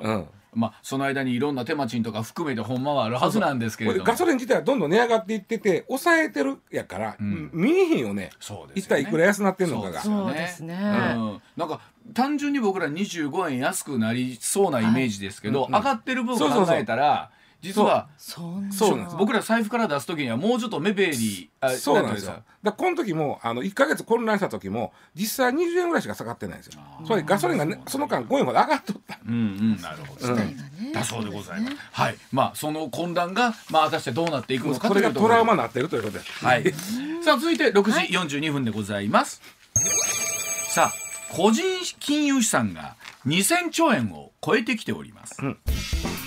[0.02, 0.14] うん。
[0.14, 4.04] うんまあその間にいろんな手間賃とか含めてほんまはあるはずなんですけれども。
[4.04, 7.50] ガソリン自体はどんどん値上がっていってて抑えてるやから、ん。
[7.52, 8.30] 見えへんよね。
[8.38, 8.72] そうですよね。
[8.76, 10.00] 一体いくら安なってんのかが。
[10.00, 10.74] そうですね。
[10.74, 11.80] うん、なんか
[12.14, 15.74] 単純に僕ら25円安くなりそうなイメージですけど、はいうん。
[15.74, 15.80] うん。
[15.80, 17.30] 上がってる分そうそうそう考えたら
[17.62, 18.60] 実はそう。
[18.60, 18.66] な。
[18.66, 19.16] んです。
[19.16, 22.32] 僕ら財布から出す時にはもうちょっと目減りあそうなんですよ。
[22.32, 26.82] だからこの時もあの1か月混乱した時も実際20円ぐらいしか下がってないんですよ。
[27.06, 29.18] それガソリンが、ね、その間5円まで上がっとった。
[29.24, 30.92] うんうんなるほど、うん。
[30.92, 31.76] だそうでございます。
[31.92, 32.16] はい。
[32.32, 36.24] まあその混乱がまあ果たしてどうなっていくのかことれがいうところトラウマになってるということで。
[36.24, 36.72] すはい。
[37.22, 39.40] さあ続いて6時42分でございます。
[40.68, 40.92] さあ
[41.32, 41.64] 個人
[42.00, 42.96] 金融資産が
[43.26, 45.36] 2000兆円を超えてきております。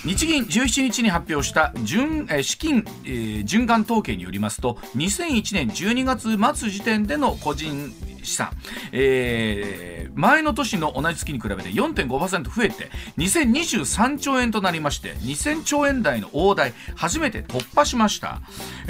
[0.06, 7.92] 日銀17日に発表した準え資金、えー循環統計によりますと2001年12月末時点での個人
[8.22, 8.50] 資産、
[8.92, 18.40] えー前の年の同じ月に比べて4.5%増えて2023兆円となりまして2000兆円台の大台初めて突破しました。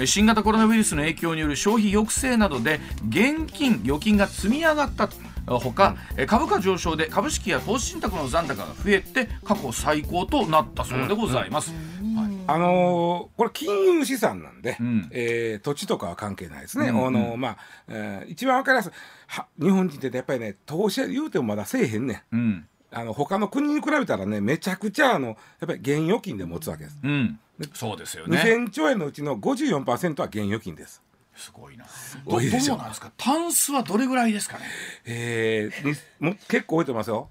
[0.05, 5.17] 新型コロナウイルスの影響による消費抑制などで現金預金が積み上がったと。
[5.47, 11.71] ほか、えー株価上昇で株式や投資信託の残高が増えて過去最高となったそうでございます。
[11.71, 12.37] はい。
[12.47, 15.07] あのーこれ金融資産なんで、うん。
[15.11, 16.97] えー土地とかは関係ないですね、うん。
[16.97, 17.57] うんあのーまあ
[17.87, 18.91] えー一番わかりやすい
[19.27, 22.35] は日本人ってやっぱりね投資言うてもまだせえへんねん。
[22.35, 22.67] うん。
[22.89, 27.37] あの他の国に比べたらねめちゃくちゃあのやっぱり現預金で持つわけです、うん、
[27.73, 28.37] そうですよね。
[28.37, 31.01] 2000兆円のうちの54%は現預金です
[31.37, 31.85] すごいな。
[32.25, 33.11] ごいでしょどうなんですか？
[33.17, 34.65] タンスはどれぐらいですかね？
[35.05, 37.29] えー、にも結構置いてますよ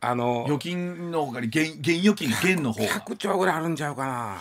[0.00, 2.88] あの預金のほかに現現預金現の方が。
[3.00, 4.38] 100兆ぐらいあるんちゃうかな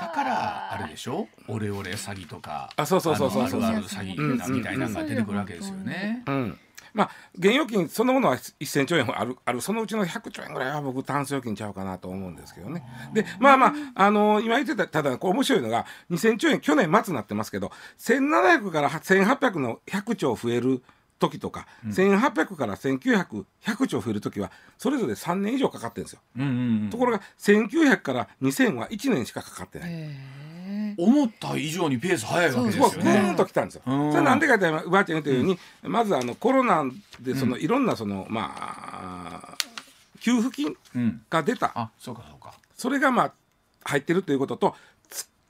[0.00, 1.28] だからあれでしょ？
[1.48, 2.70] オレオレ詐欺とか。
[2.76, 6.22] あそうそうそうそうあのあるある詐欺みたいなのが出てくるわけですよね。
[6.26, 6.58] うん
[6.94, 9.60] まあ現預金そのものは1000兆円あるある。
[9.60, 12.84] そのうちの100兆円ぐらいは僕単数預金ちゃうかなと思うんですけどね。
[13.12, 20.82] でまあまあ、あの今言ってたただこう面白いのが2000兆円去年末になってますけど1700から1800の100兆増える
[21.18, 29.90] 時とか、うん、1800から1900 100兆増える時はそれぞれ3年以上かかってるんですよ、うんうんうん、ところが1900から2000は1年しかかかってない。
[30.96, 33.22] 思った以上にペース早いわけですよね。
[33.22, 33.82] ぐんときたんですよ。
[33.84, 36.84] それなんでかってうばあちゃん言ったように、うん、まずあのコロナ
[37.20, 39.56] でその、いろんなそのまあ
[40.20, 40.76] 給付金
[41.30, 42.54] が出た、あそうかそうか。
[42.76, 43.32] それがまあ
[43.84, 44.76] 入ってるということと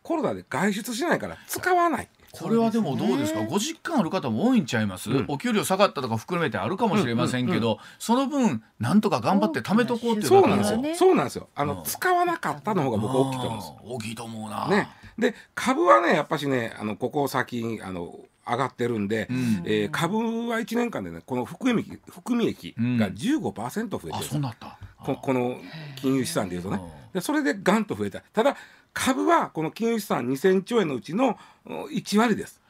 [0.03, 2.09] コロナで外出しないから使わない。
[2.33, 10.83] これはでもどうですか、ご実感ある方も多いんちゃいます、うん、お給料下がったとか含めてあるかもしれませんけど、うんうんうん、その分なんとか頑張って貯めとこうっていうそうなんですよ。
[10.95, 11.49] そうなんですよ。
[11.55, 14.89] あの、うん、使わなかったの方が僕大きいと思うんです大きいと思うな、ね、
[15.19, 17.47] で株はねやっぱしねあのここ最
[17.83, 18.19] あの
[18.51, 20.17] 上がってるんで、うん、えー、株
[20.49, 24.79] は1年間でねこの含み益含み益が15%増えてる、うん、そうなった。
[24.99, 25.59] ここの
[25.97, 26.81] 金融資産でいうとね。
[27.13, 28.21] でそれでガンと増えた。
[28.33, 28.57] ただ
[28.93, 32.61] 株はこの金融資産2000兆円のうちの1割です。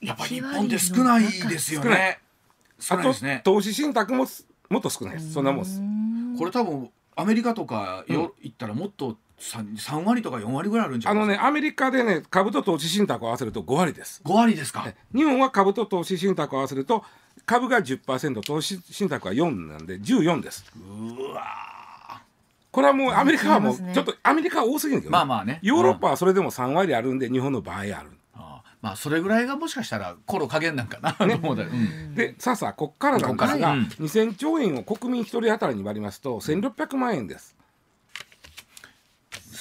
[0.00, 2.20] やっぱり日本って少ないですよね。
[2.90, 4.26] あと、投資信託も
[4.68, 5.32] もっと少ないです。
[5.32, 5.82] そんなもんです。
[6.38, 14.86] これ多分アメリカとかよ、行ったらもっと 3, 3割とか4割ぐらいあるんじゃあのねアメリカでね株と投資信託を合わせると5割です5割ですか。
[15.14, 17.04] 日本は株と投資信託を合わせると
[17.44, 20.64] 株が10%投資信託は4なんで14です。
[20.76, 21.42] うわ
[22.72, 25.60] これはもうアメリカはもうちょっとアメリカは多すぎるけど、まあまあね。
[25.62, 28.10] ヨーロッパはそれでも3割あるんで日本の場合ある
[28.86, 31.40] まあそれぐらいがもしかしたらコロ加減なんかな、ね、
[32.14, 37.55] でさあさあこっからなんですが、うん、2000兆円を国民一人当たりに割りますと1600万円です。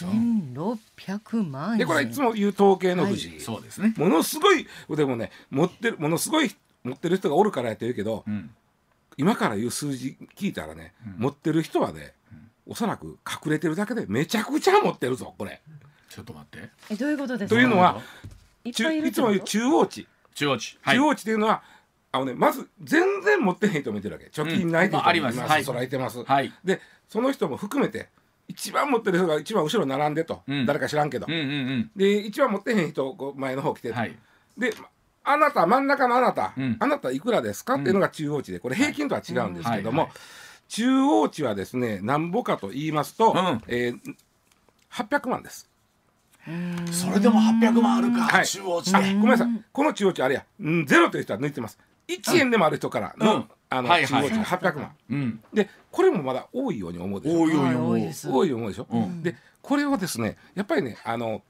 [0.04, 1.78] 1600万円。
[1.80, 3.94] でこれはいつも言う統計の富士、はい、そうですね。
[3.98, 6.52] ものすごいでもね持ってるものすごい
[6.84, 8.50] 持ってる人がおるからやってるけど、うん、
[9.18, 12.14] 今から言う数字聞いたらね、うん、持ってる人はね、
[12.68, 15.62] おそらく隠れてるだけでめちゃくちゃ持ってるぞこれ。
[16.10, 16.70] ちょっと待って。
[16.90, 17.56] えどういうことですか？
[17.56, 18.02] というのは
[18.64, 18.90] いつも
[19.30, 20.08] 言う中央値。
[20.34, 21.64] 中央値、はい、中央値というのは
[22.12, 24.28] あのねまず全然持ってへん人もいてるわけ。
[24.28, 26.80] 貯金ない人もいます,、うんまあ、そらいてます、はい、で
[27.10, 28.10] その人も含めて
[28.48, 31.44] 一番持ってる人が一番後ろ並んでと、うん、誰か知らんけど、うんうんう
[31.78, 34.16] ん、で一番持ってへん人前の方来て、はい、
[34.58, 34.74] で
[35.24, 40.14] あなた真ん中のあなた、うん、あなたいくらですかっていうのが中央値でこれ平均とは違うんですけども、はいはいはい。
[40.68, 44.16] 中央値はですねなんぼかと言いますと、うん、えー、
[44.92, 45.70] 800万です。
[46.92, 49.14] それでも800万あるか、はい、中央値で。
[49.16, 49.48] ごめんなさい。
[49.72, 50.46] この中央値あれや、
[50.86, 51.80] ゼロという人は抜いてます。
[52.08, 55.44] 1円でもある人からの、うん、あの、はいはい、中央値が800万、うん。
[55.54, 57.40] で、これもまだ多いように思うでしょ？
[57.42, 57.94] 多いように思う。
[57.94, 58.70] 多いように思う。
[58.70, 58.88] でしょ？
[58.90, 61.42] うん、で、これはですね、やっぱりね、あの。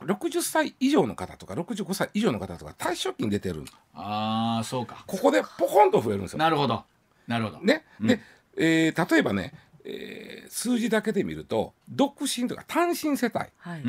[0.00, 5.04] 60歳以上の方とか65歳以上の方とか退職金出てるああそうか。
[5.06, 6.40] ここでポコンと増えるんですよ。
[6.40, 6.82] なるほど。
[7.28, 7.58] なるほど。
[7.60, 8.20] ね、うん、で、
[8.56, 13.82] えー、例えばね、えー、数字だけで見ると独身とか単身世帯、はい、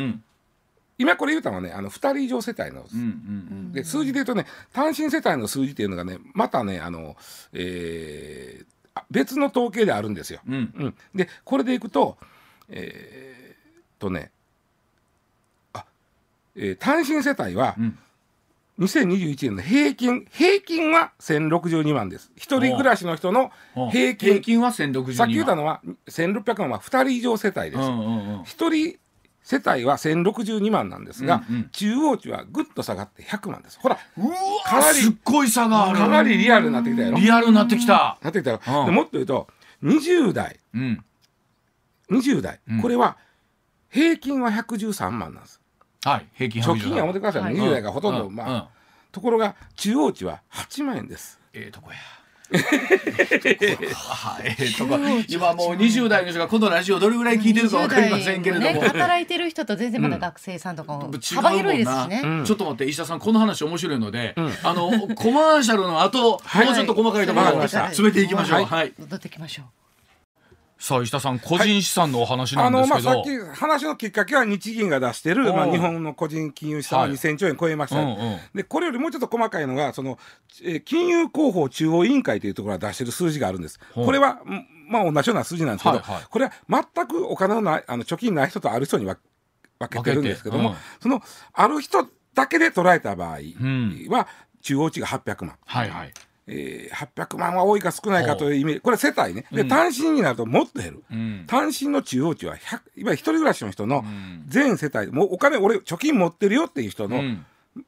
[0.98, 3.10] 今これ言うたのはねあの2人以上世帯の、うんうんう
[3.70, 7.16] ん、で数字で言うとね単身世帯の数字っていうのがねまたねあの、
[7.54, 10.40] えー、別の統計であるんですよ。
[10.48, 12.18] うん、うん、でこれでいくと
[12.70, 14.32] えー、とね
[15.74, 15.86] あ、
[16.56, 17.98] えー、単身世帯は、うん。
[18.78, 22.30] 2021年の平均平均は1062万です。
[22.36, 24.30] 一人暮らしの人の平均。
[24.30, 25.14] 平均は1062万。
[25.16, 28.70] さっき言ったのは1600万は2人以上世帯です、うんうんうん、人
[29.46, 33.80] 世帯は1062万なんですが、うんうん、中央値はぐっと下がって100万です。
[33.80, 36.00] ほらかなりすっごい差がある。
[36.00, 37.04] かなりリアルになってきた。
[37.04, 38.18] よリアルになってきた。
[38.24, 39.48] なってきたよ、うん、もっと言うと
[39.84, 41.04] 20代、うん、
[42.10, 43.18] 20代、うん、これは
[43.92, 45.62] 平均は113万なんです。
[46.04, 48.70] はい平均貯金は持ってください、はい、20代がほとんど、まあ、
[49.12, 51.40] ところが中央値は8万円です。
[51.54, 51.98] ええとこや
[52.52, 69.85] えー、とか今もう20代の人がこのラジオどれぐらい聞いてるか分かりませんけれども、ね、 働いてる人と全然まだ学生さんとかも幅広いですしね、うん、ちょっと待って石田さんこの話面白いので、うん、あのコマーシャルの後、はい、もうちょっと細かいところを詰めていきましょう、はい、はい、戻ってきましょう
[70.78, 80.20] さあ石田さん個人資産のお話なんですけど、はい、あのまあ、さっき話のきっかけは日銀が出してる、まあ、日本の個人金融資産は2000兆円超えました、はいうんうん、でこれよりもうちょっと細かいのがその、
[80.64, 83.80] えー、金融広報中央委員会というところが出してる数字があるんです。
[83.94, 84.42] これは
[84.88, 89.18] まあ同じような数字なんですけど、はいはい、これは全くお金のないあの貯金ない人とある人に分
[89.90, 91.22] けてるんですけども、うん、その
[91.54, 94.08] ある人だけで捉えた場合は、うん、
[94.62, 95.56] 中央値が800万。
[95.66, 96.14] はいはい
[96.48, 98.82] えー、800万は多いか少ないかというイメージ。
[98.82, 99.46] これ世帯ね。
[99.52, 104.04] で単身になるともっと減る、うん、単身の中央値は100今一人暮らしの人の
[104.48, 107.22] 全世帯もうお金俺貯金持ってるよっていう人の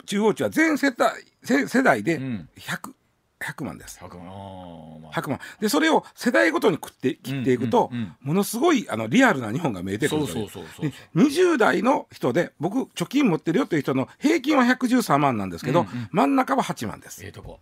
[0.05, 2.91] 中央値は全世帯世代で 100,
[3.39, 3.99] 100万です。
[4.01, 5.39] 100万 ,100 万。
[5.59, 7.91] でそれを世代ごとに食って切っていくと、
[8.21, 17.23] ものすごいあのリアルな日本が見えてくるそうそうそうそう20代の人で僕貯金持ってるよという人の平均は113万なんですけど、うんうん、真ん中は8万です。
[17.23, 17.59] ええとこ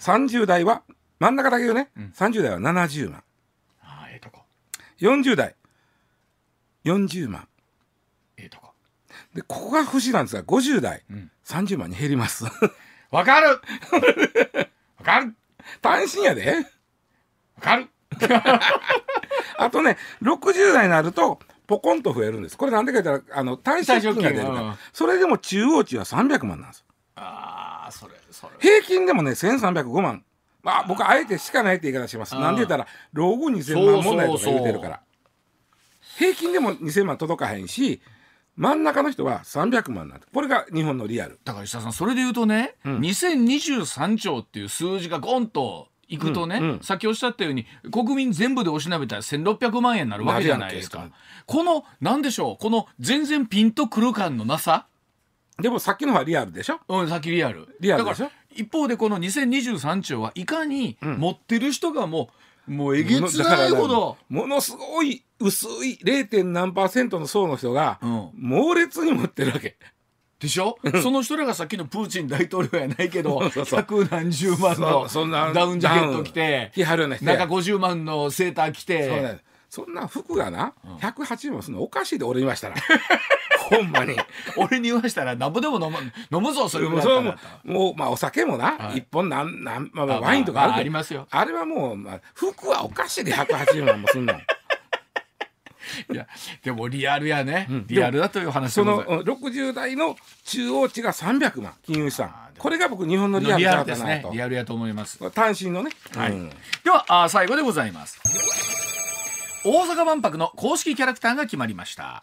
[0.00, 0.82] 30代は
[1.18, 3.24] 真ん中だけどね、うん、30代は70万。
[3.82, 4.42] ああええとこ。
[5.00, 5.54] 40代。
[6.84, 7.48] 40万。
[8.36, 8.72] ええとこ。
[9.34, 12.44] でここが不思議なんですが50代、うん、30万に減ります。
[13.10, 13.48] わかる。
[13.48, 15.34] わかる。
[15.80, 16.66] 単身やで。
[17.56, 17.88] わかる。
[19.58, 22.56] あとね60代になるとポコンと増えるんです。
[22.56, 24.78] これなんでか言ったらあの単身金が出るから。
[24.92, 26.85] それでも中央値は300万なんです
[27.16, 28.52] ああそれそれ。
[28.60, 30.24] 平均でもね1305万。
[30.62, 32.34] まあ僕あえてしかないって言い方します。
[32.34, 35.00] なんで言ったら老後2000万問題とか言うてるから。
[36.16, 38.00] 平均でも2000万届かへんし
[38.56, 41.38] 真ん中の人は300万なんこれが日本のリアル。
[41.44, 51.08] だから石田さんそれで言うとね、うん、2023兆っていう数字がゴンといくとね、うんうん、さっきおっしゃったように国民全部でおしなべたら1600万円になるわけじゃないですか。
[51.44, 54.86] この何でしょうこの全然ピンとくる感のなさ
[55.60, 56.80] でもさっきのはリアルでしょ？
[56.88, 57.66] うんさっきリアル。
[57.80, 58.30] リアルでしょ？
[58.54, 62.30] 一方でこの2023兆はいかに持ってる人がも
[62.68, 64.16] う、うん、もうえげつないほど。
[64.28, 66.44] ものすごい薄い 0.
[66.44, 67.98] 何パーセントの層の人が
[68.34, 69.76] 猛烈に持ってるわけ。
[70.38, 70.76] でしょ？
[71.02, 75.06] その人らがさっきのプーチン大統領やないけど 百何十万の
[75.54, 76.70] ダウンジャケット着て
[77.24, 79.38] 中50万のセーター着て
[79.68, 82.76] そんな服がな180万するのおかしいで俺言いましたら。
[83.68, 84.16] ほんまに。
[84.56, 85.98] 俺に言わしたらなんぼでも飲む
[86.30, 87.02] 飲むぞそれぐら。
[87.02, 91.26] いももうまあお酒もな、はい、一本なんなんまあワインとかあるありますよ。
[91.30, 94.34] あれはもう、まあ、服はおかしいで180万もすんの。
[96.12, 96.26] いや
[96.62, 102.34] でもリアルやね、うん、リアルだという話その60代の中央値が300万金融資産。
[102.58, 104.32] これが僕日本のリアルだったなと。
[104.32, 105.30] リアルやと思います。
[105.30, 106.50] 単身のね、はい、うん、
[106.84, 108.85] ではあ最後でございます
[109.68, 112.22] 大阪万博の公式キャラクターが決まりました。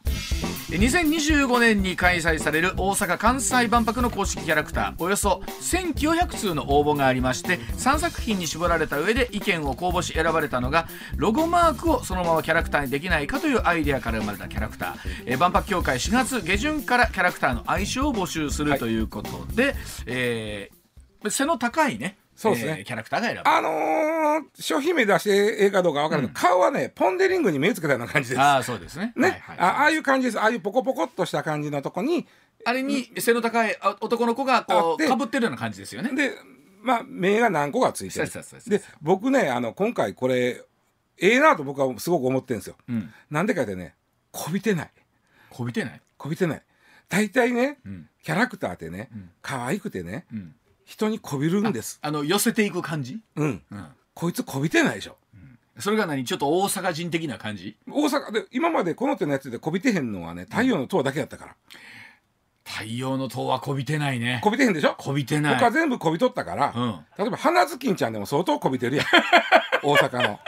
[0.69, 19.75] 2025年に開催される大阪・関西万博の公式キャラクターおよそ1900通の応募がありまして3作品に絞られた上で意見を公募し選ばれたのがロゴマークをそのままキャラクターにできないかというアイデアから生まれたキャラクター、え、万博協会4月下旬からキャラクターの愛称を募集するということで、はい、
[20.07, 23.41] えー、背の高いねそうですね、えー、キャラクターが選ぶ。
[23.45, 28.41] あのー、商品名出してええかどうか分からない、うん、顔はねポン・デ・リングに目つけたような感じです。
[28.41, 29.13] ああそうですね。
[29.15, 30.39] ね、はいはい、あああいう感じです。
[30.39, 32.27] ああいうポコポコっとした感じのとこに
[32.65, 36.13] あれに背の高い男の子がこうかぶってるような感じですよね。
[36.15, 36.33] で
[36.81, 38.29] まあ目が何個かついてる。
[38.67, 40.63] で僕ねあの今回これ
[41.17, 43.95] ええなと僕はすごく思ってるんですよ、うん、なんでかってね
[44.31, 44.91] こびてない。
[45.49, 46.01] こびてない？
[46.17, 46.61] こびてない。
[47.07, 51.99] 大体ね、うん、キャラクターってね、うん、可愛くてね、うん人にこびるんです。
[52.01, 53.19] あの寄せていく感じ？
[53.35, 56.23] うん、うん、こいつこびてないでしょ、うん、それが何？
[56.25, 57.77] ちょっと大阪人的な感じ？
[57.89, 61.55] 大阪で今までこの手のやつでこびてへんのはね太陽の塔だけやったから、
[62.65, 64.39] 太陽の塔はこびてないね。
[64.43, 64.95] こびてへんでしょ？
[64.97, 65.55] こびてない。
[65.59, 69.05] 他全部こびとったから、うん、例えば花ずきんちゃんでも相当こびてるやん。
[69.83, 70.39] 大阪の。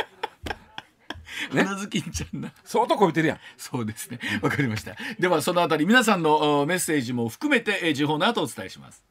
[1.53, 2.51] ね、花ずきんちゃんな。
[2.63, 3.39] 相当こびてるやん。
[3.57, 4.19] そうですね。
[4.41, 4.95] わかりました。
[5.19, 9.03] ではそのあたり皆さんのメッセージも含めて、えー、時報の後お伝えします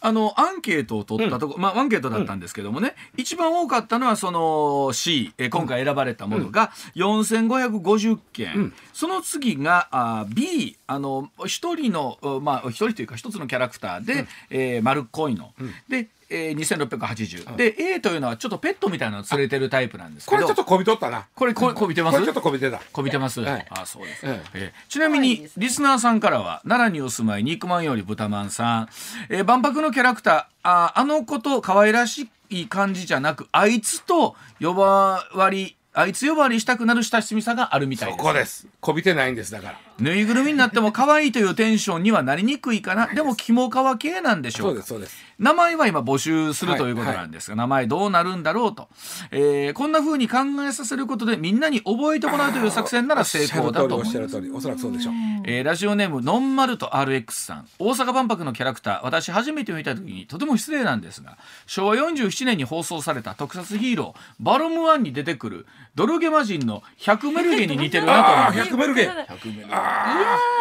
[0.00, 15.52] あのアンケートを取ったとこ、うん、まあアンケートだったんですけどもね、うん、一番多かったのはその C、え今回選ばれたものが4550件、うん、その次があ B あの一人のまあ一人というか一つのキャラクターで、うん、えー、丸っこいの、
[15.88, 20.36] でえー、2680、うん、で A というのはちょっとペットみたいなの連れてるタイプなんですけど。
[20.36, 21.26] これちょっとこびとったな。
[21.34, 22.14] これここびてます？
[22.14, 22.80] これちょっとこびてた。
[22.92, 24.72] こびてます、はい、あそうです、はい、え。
[24.74, 28.88] ー、ちなみにリスナーさんからは奈良にお住まい肉まんより豚まんさん、
[29.30, 30.44] えー、万博のキャラクター。
[30.64, 38.18] ああの子と可愛らしい感じじゃなくあいつと呼ばわりあいつ呼ばわりしたくなる親しみさがあるみたいです。
[38.18, 38.66] そこです。
[38.80, 43.08] こびてないんですだからぬいぐるみになっても可愛いというテンションにはなりにくいかな。
[43.08, 45.28] でも肝皮系なんでしょうそうですそうです。
[45.38, 48.88] 名前は今募集するということなんですが、はいはい、名前どうなるんだろうと、
[49.30, 54.18] えー、こんなふうに考えさせることでみんなに覚えてもらうという作戦なら成功だと思います。
[54.52, 57.68] おそらくそうでしょう、えー、ラジオネームノンマルト RX さん。
[57.78, 59.00] 大阪万博のキャラクター。
[59.04, 68.70] 私初めて見た時にとても失礼なんですが昭和47年に放送された特撮ヒーローバロムワンに出てくるドルゲマ人の100メルゲに似てるなと思います。
[68.74, 69.02] 100メルゲ。
[69.02, 69.74] 100メルゲ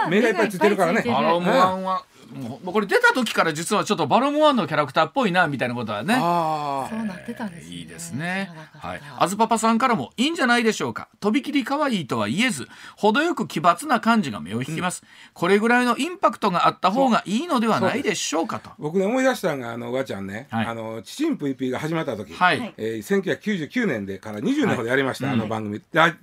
[0.09, 1.03] 目がいっぱいついてるからね。
[1.05, 6.15] バロムワンはもうこれ出た時から実はちょっとバロムワンのキャラクターっぽいなみたいなことはね。
[6.15, 8.51] そうなってたんです、ね、いいですね。
[8.73, 9.01] はい。
[9.17, 11.09] あずパパさんからもいいんじゃないでしょうか。
[11.19, 18.69] とびきり可愛いとは言えず程よく奇抜な感じが目を引きます、うん、これぐらいのインパクトがあった方がいいのではないでしょうかと。
[18.77, 22.73] 僕ね思い出したのがあのおばちゃんね、はい、あのチチンプイピが始まった時、はい。
[22.77, 25.79] えー、1999年でから20年ほどやりました、はい、あの番組、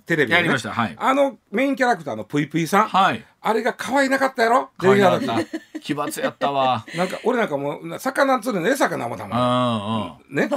[0.07, 4.71] テレビで、ね、やりました、はい、あのメインキャラクターのプイプイさん、はいあれが可愛いなかったやろ？
[4.79, 6.85] 可愛いなか出ってた奇抜やったわ。
[6.97, 10.49] なんか俺なんかもう魚釣るのええ魚もたまうね、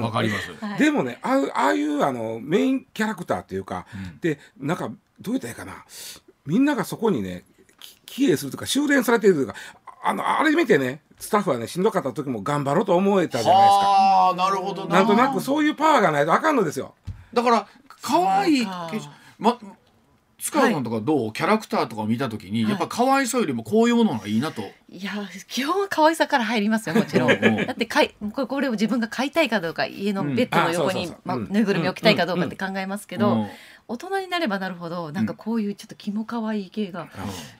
[0.00, 0.54] わかります。
[0.64, 0.78] はい。
[0.78, 3.86] でもねああいうああいうあのメインキャラクターっていうか、
[4.20, 4.88] でなんか
[5.20, 5.84] どう言ったらいいかな？
[6.46, 7.44] みんながそこにね
[7.80, 9.54] き帰依するとか修練されているというか
[10.04, 13.76] あのあれ見てねスタッフはねしんどかった時も頑張ろうと思えたじゃないですか。
[13.78, 14.96] はあなるほどな。
[14.96, 16.94] なんとなくそういうパワーがないとあかんのですよ。
[17.32, 17.66] だから
[18.00, 18.88] 可愛いそうか。
[18.92, 19.00] け
[19.38, 19.58] ま
[20.46, 24.62] 塚原さんとかどう、キャラクターとかを見た時に、やっぱ可愛さよりもこういうものがいいなと。
[24.88, 25.02] い。
[25.04, 25.12] や
[25.48, 27.30] 基本は可愛さから入りますよもちろん。
[27.32, 27.44] うん。
[27.44, 31.14] うんだってかいこれこれを自分が買いたいかどうか家のベッドの横にうん。
[31.32, 33.46] あぬいぐるみ置きたいかどうかって考えますけど、うん
[33.88, 37.08] 大人になればなるほどなんかこういうちょっとキモ可愛い系が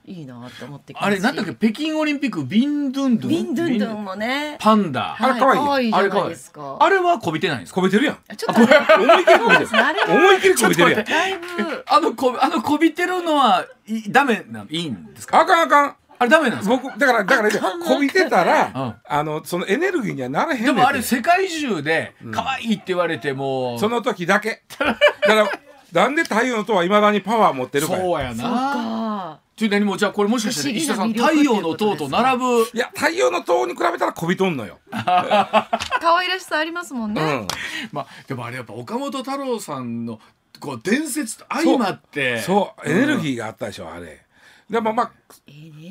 [0.05, 1.55] いいなと思ってきまあれなんだっけ？
[1.55, 3.29] 北京オリンピックビンドゥンドゥン。
[3.29, 4.57] ビンドゥンドゥンもね。
[4.61, 6.79] パンダ、あれ可愛いいあれ可愛いですか。
[6.81, 7.73] あれはこびてないんです。
[7.73, 8.19] かこびてるやん。
[8.37, 9.69] ちょっとあれ思いっきりこびてる。
[10.09, 11.05] 思いっきりこびてるやん。
[11.05, 11.85] だいぶ。
[11.87, 15.41] あのこあのこびてるのはいダメないいんですか？
[15.41, 15.97] あかんあかん。
[16.19, 16.77] あれダメなんですか？
[16.77, 18.47] 僕だからだからこびてたうん。
[18.49, 22.85] らあのそのエネルギーにはならへんでもあれ世界中で可愛いって。
[22.89, 24.63] 言われても、その時だけ。
[24.79, 24.99] だか
[25.35, 25.49] ら
[25.93, 34.79] なんで太陽の塔はいまだにパワー持ってるかやそうやなかという何もじゃあこれもしかして石田さん太陽の塔と並ぶいや太陽の塔に比べたらこびとんのよ。
[34.91, 37.47] 可愛らしさありますもんね、うん。
[37.91, 40.21] まあでもあれやっぱ岡本太郎さんの
[40.61, 44.27] こう伝説と相まってそうエネルギーがあったでしょあれ。
[44.69, 45.13] でもまあ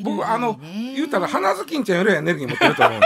[0.04, 3.02] 僕あの言うたら花ずきんちゃんよりはエネルギー持ってると思う。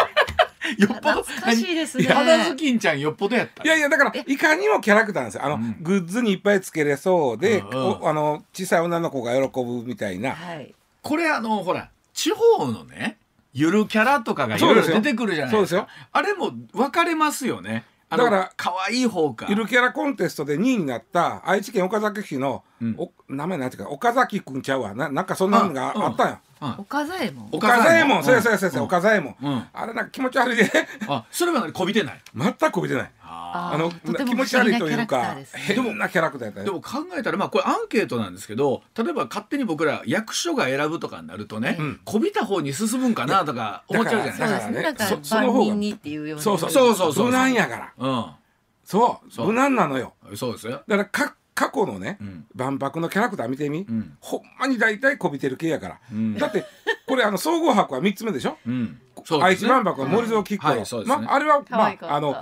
[0.78, 1.24] よっぽど。
[1.24, 2.06] 懐かしいですね。
[2.06, 3.64] 何花ずきんちゃんよっぽどやった。
[3.64, 5.46] いやいやだからいかにもキャラクターなんですよ。
[5.46, 5.78] あの、うん。
[5.82, 7.88] グッズにいっぱいつけれそうで、うんうん。
[8.02, 10.32] おあの小さい女の子が喜ぶみたいな。
[10.32, 10.74] はい。
[11.02, 13.18] これあのほら地方のね
[13.54, 15.82] ゆるキャラとかがいろいろ出てくるじゃないですか。
[15.82, 17.86] そうあれも分かれますよね。
[18.10, 19.46] だから可愛い方か。
[19.50, 22.96] ゆるキャラコンテストで2位になった愛知県岡崎市の、うん。
[22.98, 24.96] お名前なんていうか岡崎くんちゃうわ。
[24.96, 26.04] ななんかそんなのがうん。
[26.04, 26.40] あったんよ。
[26.78, 28.84] 岡左衛門お岡左衛門、そうやそうやそうや、うん。
[28.86, 29.68] 岡左衛門、うん。
[29.74, 30.70] あれなんか気持ち悪いで
[31.08, 32.22] あそれは何こびてない？
[32.36, 33.12] 全くこびてない。
[33.22, 42.00] ああの気持ち悪いというか変なキャラクターやったでも考えたらまあこれアンケートなんですけど例えば勝手に僕ら役所が選ぶとかになるとね、うん。
[42.04, 44.74] こびた方に進むんかなとか思っちゃうじゃない？
[44.74, 44.94] です。
[44.96, 45.66] かその方が。
[45.66, 47.26] 万人にっていうようなそうそうそうそうそう。
[47.28, 48.36] 無難やからう
[48.84, 50.36] そうそう無難なのよん。
[50.36, 50.82] そうですよ。
[50.88, 52.46] だからか過去のね、うん。
[52.56, 54.18] 万博のキャラクター見てみ、うん。
[54.22, 56.38] ほんまに大体こびてる系やから、うん。
[56.38, 56.64] だって
[57.06, 58.58] これあの総合博は3つ目でしょ？
[58.66, 58.98] うん。
[59.26, 60.66] そう愛知万博は森蔵吉子、
[61.06, 62.34] まあ、あれは、まあ、あの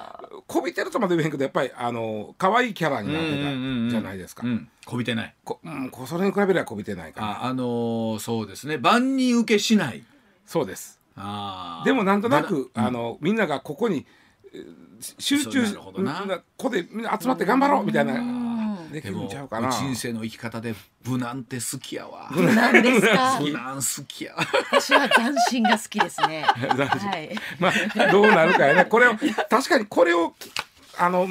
[0.46, 4.70] こびてるとまで言えへんけどやっぱりあの可愛いキャラになってたじゃないですか、うん。
[4.86, 5.34] こびてない。
[5.44, 7.22] こうん、こそれに比べればこびてないか。
[7.22, 8.78] なああのーそうですね。
[8.78, 10.04] 万人受けしない。
[10.46, 11.00] そうです。
[11.16, 11.86] あー。
[11.86, 12.84] でもなんとなく、うん。
[12.84, 14.06] あのみんながここに
[14.54, 14.88] えー
[15.20, 15.94] 集中こ
[16.58, 18.47] こでみんな集まって頑張ろうみたいなうん
[18.92, 19.70] できるんちゃうかな。
[19.72, 20.76] 人生の生き方で
[21.06, 22.30] 無難って好きやわ。
[22.32, 23.40] 何ですか？
[23.44, 24.34] 無難好きや。
[24.36, 26.46] わ私は斬新が好きですね。
[26.56, 26.70] 斬
[27.00, 27.40] 新はい。
[27.60, 29.16] まあどうなるかやねこれを
[29.50, 30.34] 確かにこれを
[30.98, 31.28] あの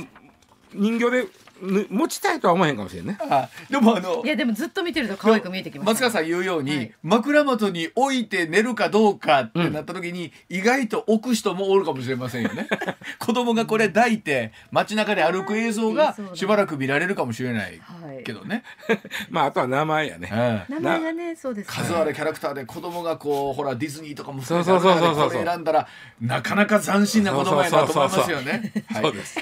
[0.72, 1.28] 人形でぬ
[1.62, 3.18] 持ちたいとは思えへんかもしれんね。
[3.20, 6.92] あでもあのいやでもずっと見てると可愛く見えてきました松川さん言うように、はい。
[7.02, 12.68] 枕元に置いて寝るかどうかってなった時に、意外と置く人もおるかもしれませんよね。
[13.18, 18.62] 子供がこれ抱いて街中で歩く映像がしばらく見られるかもしれないはいけどね、
[19.30, 20.30] まああとは名前やね。
[20.68, 20.82] うん。
[20.82, 21.74] 名前がねそうですね。
[21.84, 25.88] 数あるキャラクターで子供がこうほらディズニーとかも選んだら
[26.20, 28.72] なかなか斬新な子供やなと思いますよね。
[28.92, 29.02] はい。
[29.02, 29.38] そうです